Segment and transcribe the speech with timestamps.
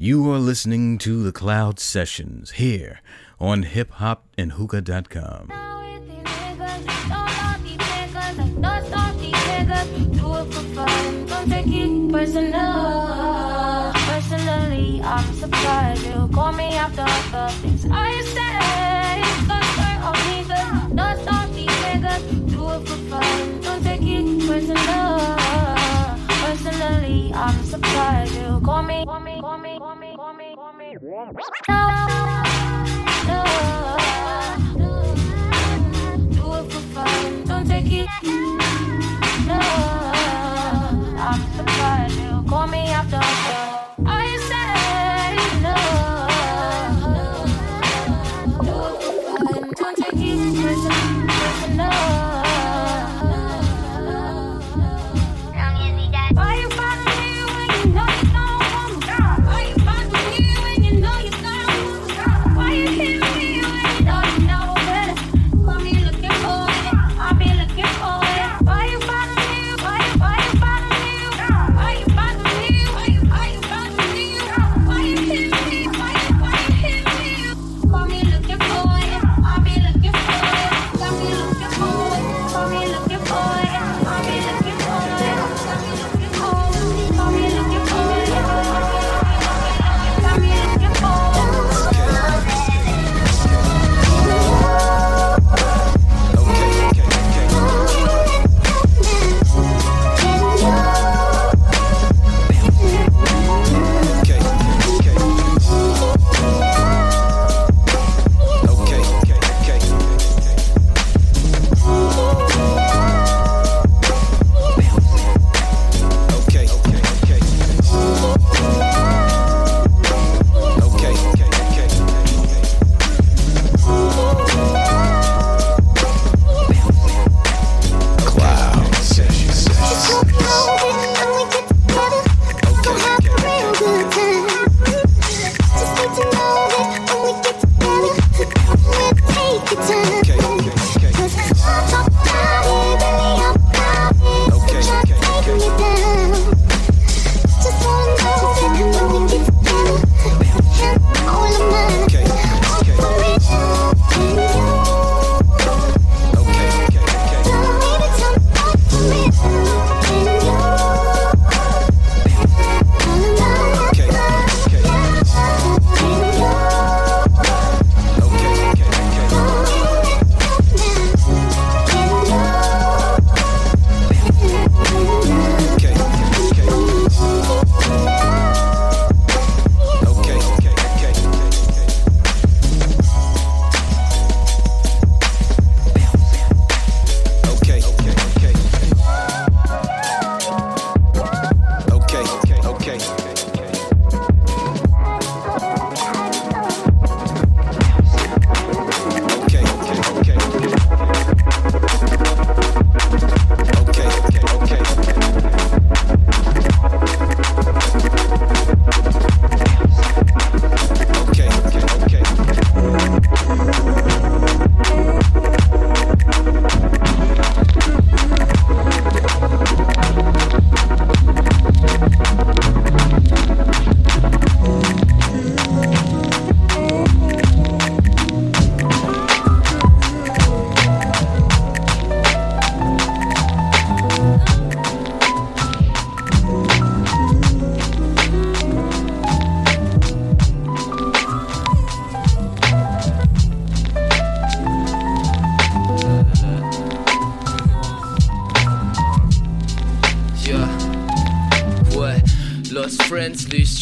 [0.00, 3.00] You are listening to the Cloud Sessions here
[3.40, 5.48] on hiphopandhookah.com.
[12.12, 18.22] Personal, personally, I'm surprised you call me after the things I
[21.54, 22.22] these niggas.
[22.48, 25.47] Do it for fun, don't take it personal.
[26.60, 30.72] Personally, I'm surprised you call me, call me, call me, call me, call me, call
[30.72, 30.96] me.
[31.68, 31.84] No,
[33.28, 34.94] no,
[36.34, 38.08] do it for fun, don't take it.
[39.46, 39.60] No,
[41.20, 43.67] I'm surprised you call me after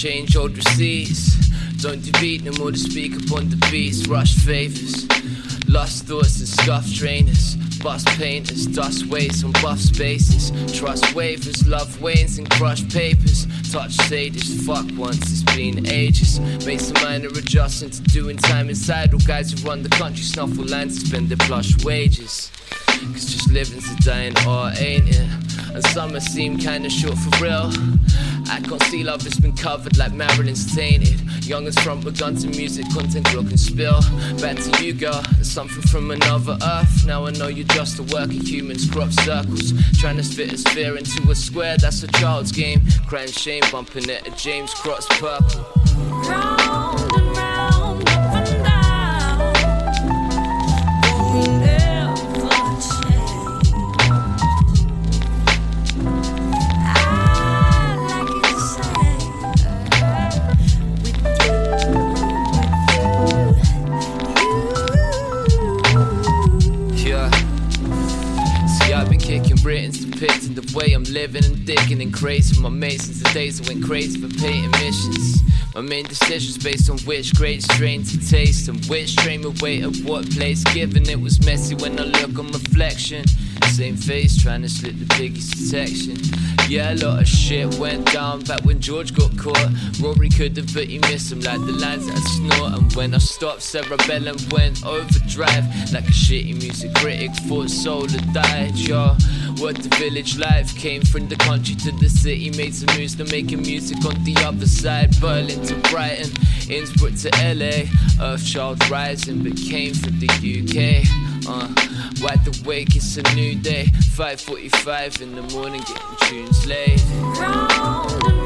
[0.06, 1.48] change, old receipts.
[1.82, 4.06] Don't debate no more to speak upon the beats.
[4.06, 5.04] Rush favors.
[5.68, 7.56] Lost thoughts and scuffed trainers.
[7.82, 10.50] Bust painters, dust waves on buff spaces.
[10.78, 13.46] Trust waivers, love wanes and crushed papers.
[13.72, 16.38] Touch sages, fuck once, it's been ages.
[16.64, 19.12] Made some minor adjustments to doing time inside.
[19.12, 22.52] All guys who run the country snuffle lines to spend their plush wages.
[22.86, 25.28] Cause just living's a dying art, ain't it?
[25.74, 27.72] And summer seem kinda short for real.
[28.48, 31.20] I can't see love it's been covered like Marilyn's tainted.
[31.44, 34.00] Youngest front with guns and music, content glow can spill.
[34.40, 35.22] Back to you, girl.
[35.42, 37.06] Something from another earth.
[37.06, 39.72] Now I know you're just a work of humans, crop circles.
[39.98, 42.82] Trying to fit a sphere into a square, that's a child's game.
[43.06, 46.55] Crying shame, bumping it at James Cross purple.
[71.26, 72.60] Living and thinking and crazy.
[72.60, 75.40] my mates since the days I went crazy for painting missions.
[75.74, 79.82] My main decisions based on which great strain to taste and which strain would wait
[79.82, 80.62] at what place.
[80.72, 83.24] Given it was messy when I look on reflection.
[83.72, 86.16] Same face trying to slip the biggest detection.
[86.68, 89.68] Yeah, a lot of shit went down back when George got caught.
[90.00, 92.72] Rory could have, but he missed him like the lines that I snort.
[92.72, 97.32] And when I stopped, Sarah Bellum went overdrive like a shitty music critic.
[97.48, 99.16] Thought soul had died, yo.
[99.58, 103.24] What the village life came from the country to the city, made some moves to
[103.24, 105.18] making music on the other side.
[105.20, 106.30] Berlin to Brighton,
[106.68, 107.88] Innsbruck to LA.
[108.20, 111.06] Earthchild rising, but came from the UK.
[111.48, 111.68] Uh,
[112.20, 113.86] wide awake, it's a new day.
[114.14, 118.45] 5:45 in the morning, getting tunes laid.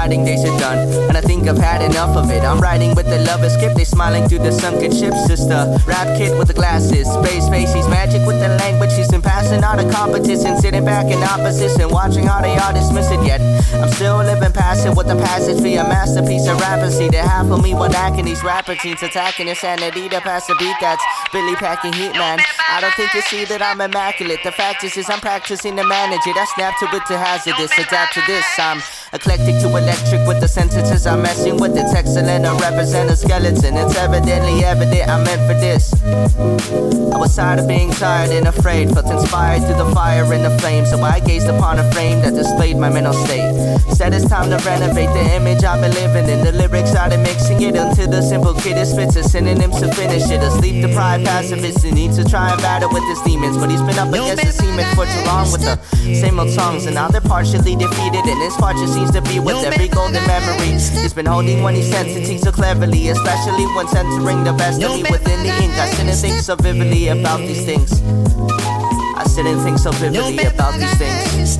[0.00, 2.42] Hiding days are done, and I think I've had enough of it.
[2.42, 5.60] I'm riding with the lovers, skip, they smiling through the sunken ship, sister.
[5.84, 8.94] Rap kid with the glasses, space face, he's magic with the language.
[8.96, 13.10] He's been passing out of competition, sitting back in opposition, watching how they all dismiss
[13.10, 13.20] it.
[13.26, 13.42] Yet
[13.74, 16.92] I'm still living past it with the passage for a masterpiece of rapping.
[16.92, 20.54] See the half of me what acting these rapper teens attacking insanity to pass a
[20.56, 22.40] beat that's Billy packing heat, man.
[22.72, 24.40] I don't think you see that I'm immaculate.
[24.44, 26.36] The fact is, is I'm practicing to manage it.
[26.38, 28.46] I snap to it to hazardous, adapt to this.
[28.56, 28.80] I'm
[29.12, 31.76] eclectic to electric with the sentences I'm messing with.
[31.76, 32.46] It's excellent.
[32.46, 33.76] I represent a skeleton.
[33.76, 35.92] It's evidently evident I'm meant for this.
[37.12, 38.90] I was tired of being tired and afraid.
[38.92, 40.86] Felt inspired through the fire and the flame.
[40.86, 43.50] So I gazed upon a frame that displayed my mental state.
[43.94, 46.44] Said it's time to renovate the image I've been living in.
[46.44, 48.78] The lyrics started mixing it into the simple kid.
[48.78, 50.42] It spits a synonyms to finish it.
[50.42, 53.56] A sleep deprived pacifist who needs to try and battle with his demons.
[53.58, 55.76] But he's been up against the semen for too long with the
[56.14, 56.86] same old songs.
[56.86, 58.24] And now they're partially defeated.
[58.24, 60.66] And this part just seems to be with every golden memory.
[60.76, 63.08] He's been holding when he sentencing so cleverly.
[63.08, 65.72] Especially when centering the best of me within the ink.
[65.72, 68.02] I shouldn't think so vividly about these things.
[69.16, 71.58] I shouldn't think so vividly about these things.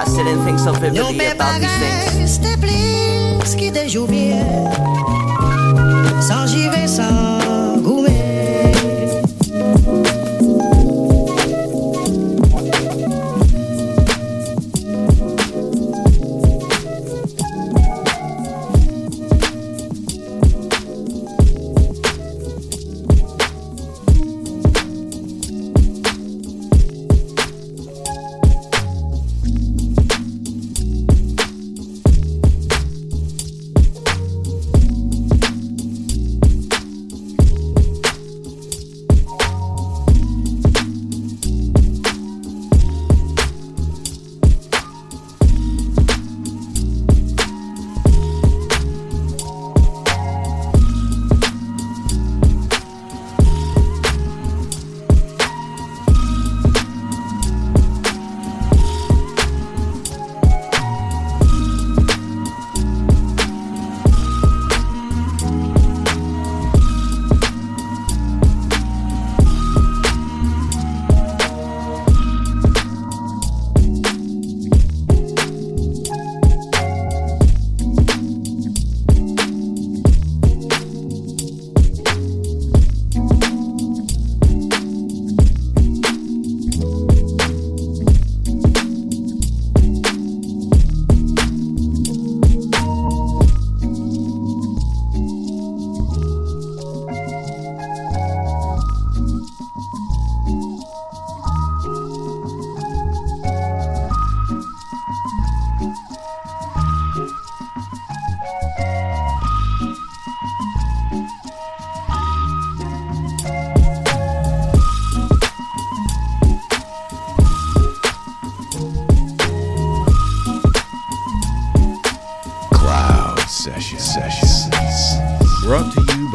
[0.00, 2.38] I shouldn't think so vividly about these things.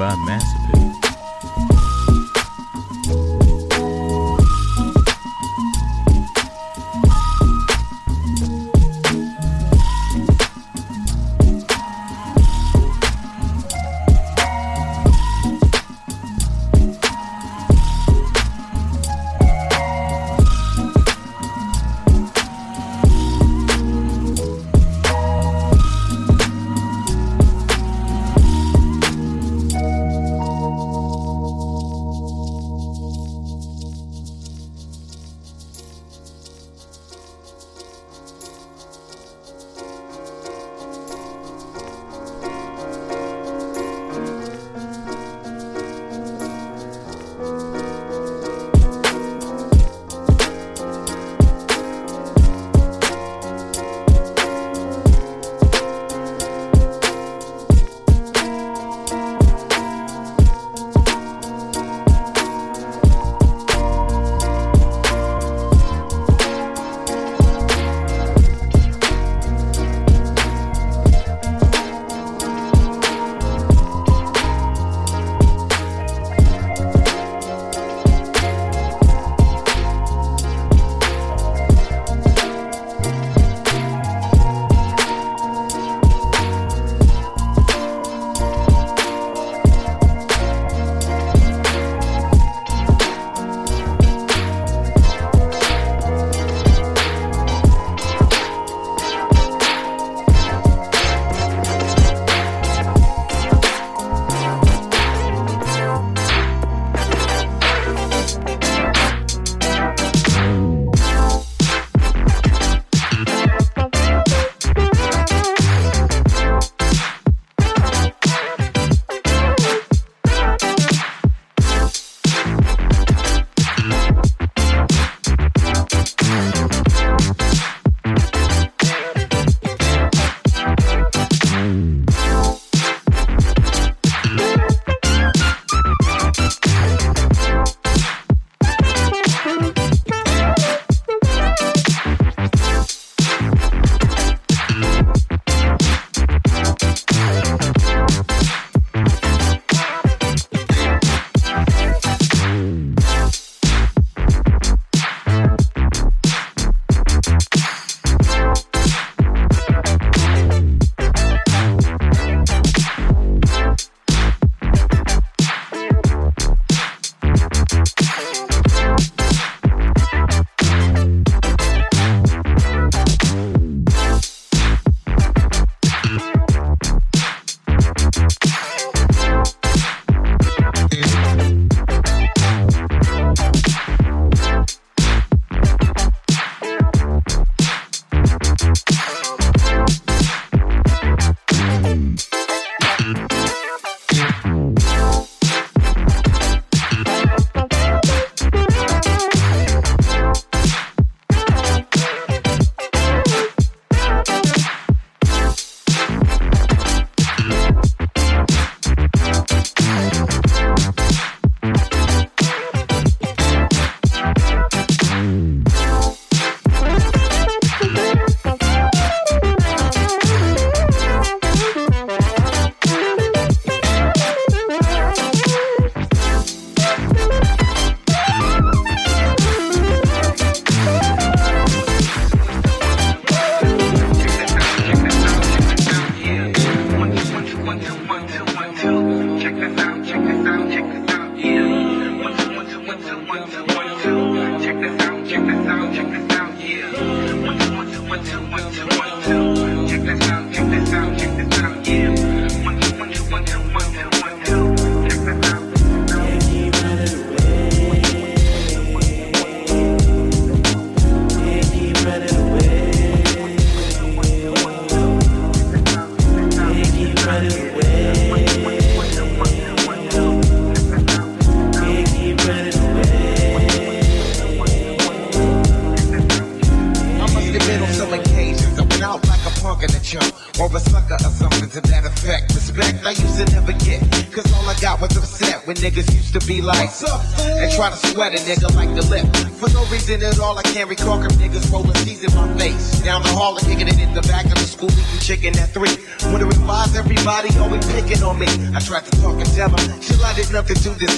[0.04, 0.20] Brought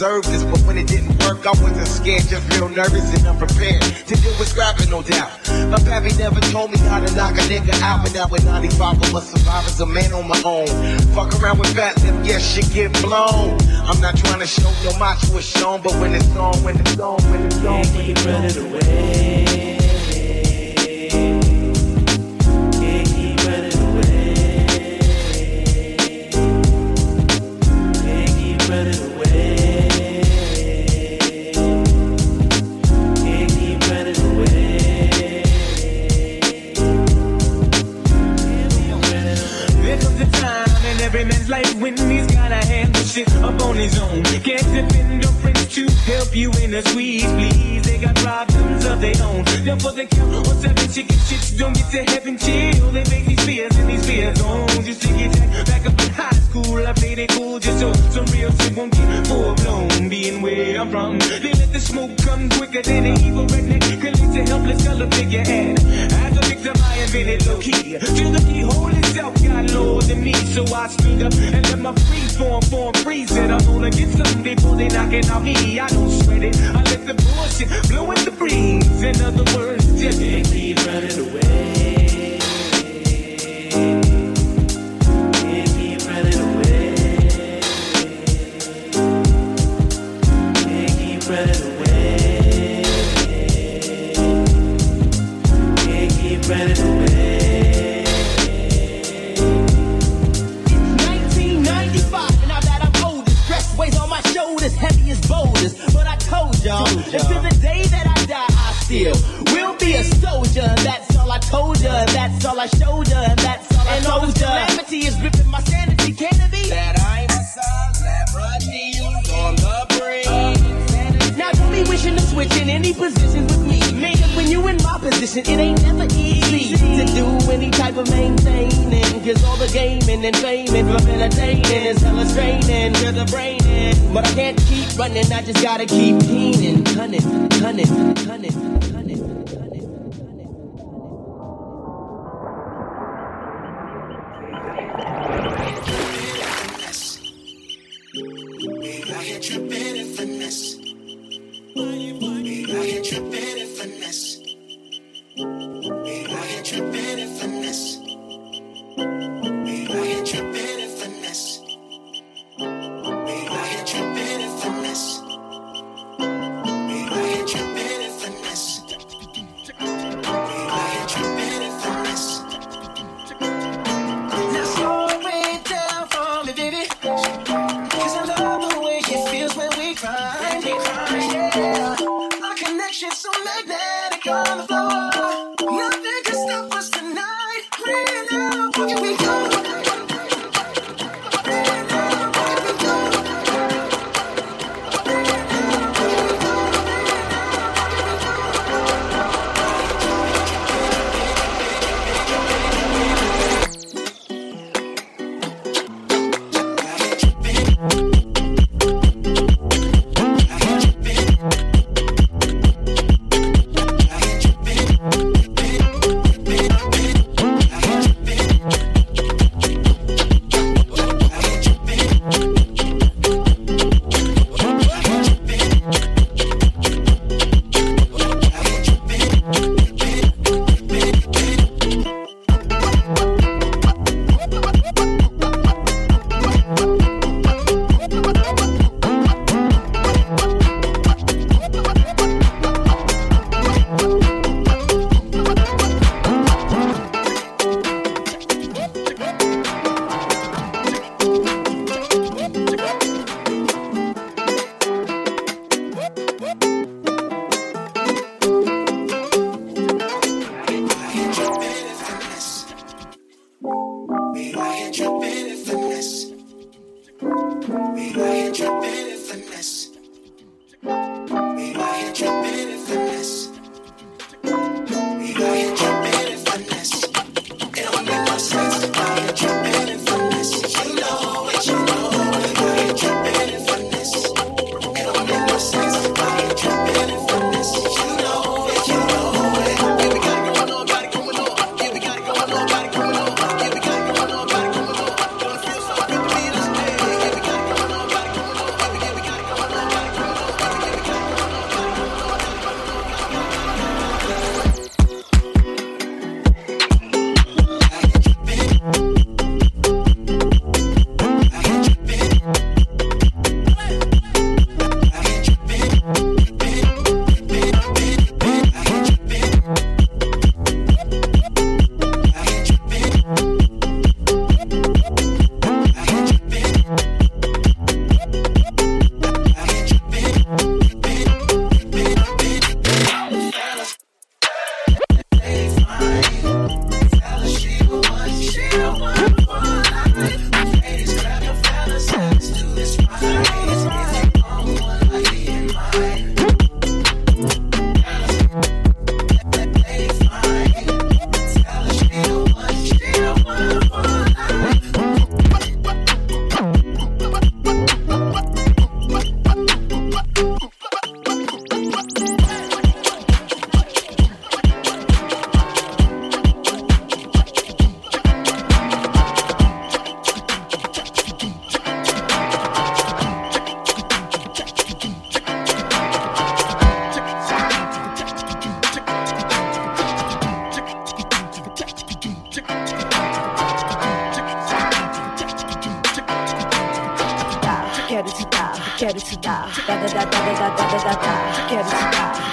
[0.06, 0.44] nothing to deserve this.
[0.44, 4.34] But when it didn't work, I wasn't scared, just real nervous and unprepared to deal
[4.40, 5.32] with scrapping, no doubt.
[5.70, 9.02] My pappy never told me how to knock a nigga out, but now with 95,
[9.02, 10.68] I must survive as a man on my own.
[11.14, 13.58] Fuck around with fat lip, yes, shit get blown.
[13.86, 17.00] I'm not trying to show no macho is shown, but when it's on, when it's
[17.00, 18.82] on, when it's on, when it's on.
[18.82, 19.35] There
[46.06, 47.84] help you in a squeeze, please.
[47.84, 49.44] They got problems of their own.
[49.66, 51.58] Therefore the count on seven chicken shits.
[51.58, 52.92] Don't get to heaven chill.
[52.92, 54.68] They make these fears and these fears on.
[54.84, 56.86] Just to get back, back up in high school.
[56.86, 60.10] I played it cool just so some real shit won't get full blown.
[60.10, 63.84] Being where I'm from, they let the smoke come quicker than an evil redneck.
[63.86, 65.80] Lead to helpless color figurehead.
[65.80, 66.35] As a
[66.66, 67.98] victim, I invented low key.
[68.00, 71.94] To the keyhole itself got lower than me, so I stood up and let my
[71.94, 73.52] free form form freeze it.
[73.52, 75.80] I'm gonna get something before they knocking on me.
[75.80, 76.58] I don't sweat it.
[76.62, 79.02] I let the bullshit blow in the breeze.
[79.02, 79.85] In other words,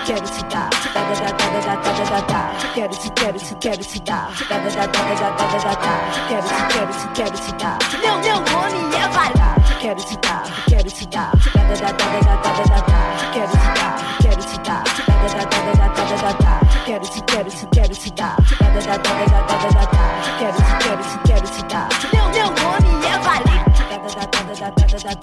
[0.05, 2.51] Quero te dar, da da da da da da da da da.
[2.75, 5.75] Quero te, quero te, quero te dar, da da da da da da da da
[5.75, 5.95] da.
[6.29, 7.79] Quero te, quero te, quero te dar.
[8.01, 9.55] Meu meu nome é Vala.
[9.81, 13.01] Quero te dar, quero te dar, da da da da da da da da da.
[13.33, 16.61] Quero te dar, quero te dar, da da da da da da da da da.
[16.85, 19.85] Quero te, quero te, quero te dar, da da da da da da da da
[19.87, 20.05] da.
[20.39, 21.89] Quero te, quero te, quero te dar.
[22.13, 23.65] Meu meu nome é Vala.
[23.89, 25.15] Da da da da da da da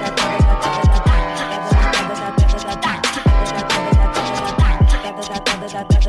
[0.00, 0.39] da da.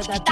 [0.02, 0.32] Shut